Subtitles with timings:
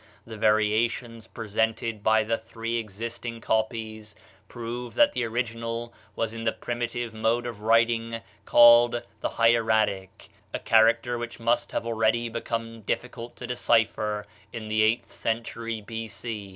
[0.25, 4.15] The variations presented by the three existing copies
[4.47, 10.59] prove that the original was in the primitive mode of writing called the hieratic, a
[10.59, 16.49] character which must have already become difficult to decipher in the eighth century B.C.